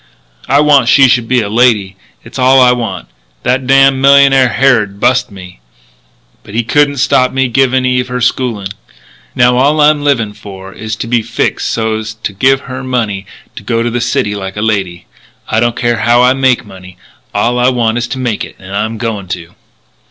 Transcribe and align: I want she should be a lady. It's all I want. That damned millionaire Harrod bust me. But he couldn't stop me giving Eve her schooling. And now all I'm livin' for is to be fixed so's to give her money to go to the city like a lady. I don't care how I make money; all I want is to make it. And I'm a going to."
I 0.49 0.61
want 0.61 0.89
she 0.89 1.07
should 1.07 1.27
be 1.27 1.41
a 1.41 1.47
lady. 1.47 1.95
It's 2.23 2.39
all 2.39 2.59
I 2.59 2.71
want. 2.71 3.07
That 3.43 3.67
damned 3.67 4.01
millionaire 4.01 4.49
Harrod 4.49 4.99
bust 4.99 5.29
me. 5.29 5.59
But 6.41 6.55
he 6.55 6.63
couldn't 6.63 6.97
stop 6.97 7.31
me 7.31 7.47
giving 7.47 7.85
Eve 7.85 8.07
her 8.07 8.19
schooling. 8.19 8.69
And 8.69 8.73
now 9.35 9.57
all 9.57 9.79
I'm 9.79 10.03
livin' 10.03 10.33
for 10.33 10.73
is 10.73 10.95
to 10.95 11.07
be 11.07 11.21
fixed 11.21 11.69
so's 11.69 12.15
to 12.15 12.33
give 12.33 12.61
her 12.61 12.83
money 12.83 13.27
to 13.55 13.61
go 13.61 13.83
to 13.83 13.91
the 13.91 14.01
city 14.01 14.33
like 14.33 14.57
a 14.57 14.63
lady. 14.63 15.05
I 15.47 15.59
don't 15.59 15.75
care 15.75 15.97
how 15.97 16.23
I 16.23 16.33
make 16.33 16.65
money; 16.65 16.97
all 17.31 17.59
I 17.59 17.69
want 17.69 17.99
is 17.99 18.07
to 18.07 18.17
make 18.17 18.43
it. 18.43 18.55
And 18.57 18.75
I'm 18.75 18.95
a 18.95 18.97
going 18.97 19.27
to." 19.27 19.53